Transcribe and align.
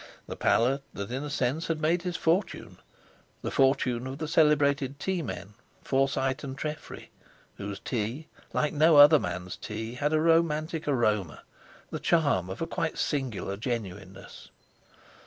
The 0.25 0.35
palate 0.35 0.81
that 0.95 1.11
in 1.11 1.23
a 1.23 1.29
sense 1.29 1.67
had 1.67 1.79
made 1.79 2.01
his 2.01 2.17
fortune—the 2.17 3.51
fortune 3.51 4.07
of 4.07 4.17
the 4.17 4.27
celebrated 4.27 4.99
tea 4.99 5.21
men, 5.21 5.53
Forsyte 5.83 6.43
and 6.43 6.57
Treffry, 6.57 7.11
whose 7.57 7.79
tea, 7.79 8.25
like 8.51 8.73
no 8.73 8.95
other 8.97 9.19
man's 9.19 9.55
tea, 9.55 9.93
had 9.93 10.11
a 10.11 10.19
romantic 10.19 10.87
aroma, 10.87 11.43
the 11.91 11.99
charm 11.99 12.49
of 12.49 12.63
a 12.63 12.65
quite 12.65 12.97
singular 12.97 13.55
genuineness. 13.57 14.49